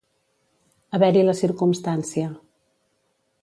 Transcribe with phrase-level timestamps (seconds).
[0.99, 2.31] Haver-hi la circumstància.